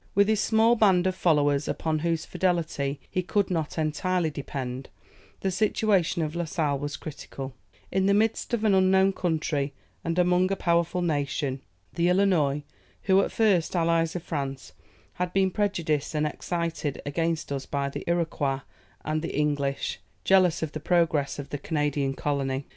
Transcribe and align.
With 0.15 0.27
his 0.29 0.39
small 0.39 0.75
band 0.75 1.05
of 1.05 1.13
followers, 1.13 1.67
upon 1.67 1.99
whose 1.99 2.25
fidelity 2.25 2.99
he 3.07 3.21
could 3.21 3.51
not 3.51 3.77
entirely 3.77 4.31
depend, 4.31 4.89
the 5.41 5.51
situation 5.51 6.23
of 6.23 6.35
La 6.35 6.45
Sale 6.45 6.79
was 6.79 6.97
critical, 6.97 7.53
in 7.91 8.07
the 8.07 8.13
midst 8.15 8.51
of 8.55 8.63
an 8.63 8.73
unknown 8.73 9.13
country, 9.13 9.75
and 10.03 10.17
among 10.17 10.51
a 10.51 10.55
powerful 10.55 11.03
nation, 11.03 11.61
the 11.93 12.09
Illinois, 12.09 12.63
who, 13.03 13.21
at 13.21 13.31
first 13.31 13.75
allies 13.75 14.15
of 14.15 14.23
France, 14.23 14.71
had 15.13 15.33
been 15.33 15.51
prejudiced 15.51 16.15
and 16.15 16.25
excited 16.25 16.99
against 17.05 17.51
us 17.51 17.67
by 17.67 17.87
the 17.87 18.03
Iroquois 18.07 18.61
and 19.05 19.21
the 19.21 19.35
English, 19.37 19.99
jealous 20.23 20.63
of 20.63 20.71
the 20.71 20.79
progress 20.79 21.37
of 21.37 21.49
the 21.51 21.59
Canadian 21.59 22.15
colony. 22.15 22.65